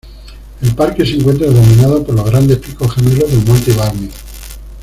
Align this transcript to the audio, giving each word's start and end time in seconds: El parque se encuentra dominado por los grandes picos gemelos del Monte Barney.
El 0.63 0.73
parque 0.73 1.05
se 1.05 1.13
encuentra 1.15 1.45
dominado 1.45 2.03
por 2.03 2.15
los 2.15 2.25
grandes 2.25 2.57
picos 2.57 2.91
gemelos 2.95 3.29
del 3.29 3.45
Monte 3.45 3.71
Barney. 3.73 4.09